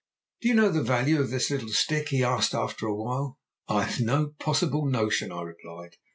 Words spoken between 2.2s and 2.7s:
asked